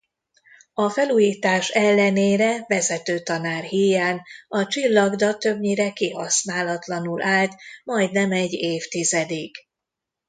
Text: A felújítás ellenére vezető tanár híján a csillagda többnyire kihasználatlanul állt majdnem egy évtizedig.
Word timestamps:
A 0.73 0.89
felújítás 0.89 1.69
ellenére 1.69 2.65
vezető 2.67 3.19
tanár 3.19 3.63
híján 3.63 4.21
a 4.47 4.67
csillagda 4.67 5.37
többnyire 5.37 5.91
kihasználatlanul 5.91 7.21
állt 7.21 7.55
majdnem 7.83 8.31
egy 8.31 8.53
évtizedig. 8.53 9.55